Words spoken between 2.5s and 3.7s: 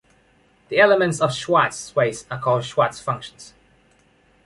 Schwartz functions.